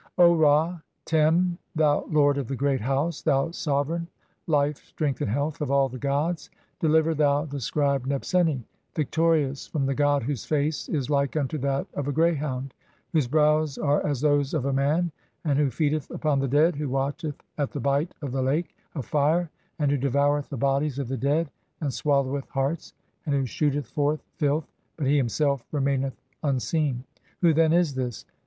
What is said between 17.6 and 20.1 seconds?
the "Bight of the Lake (41) of Fire, and who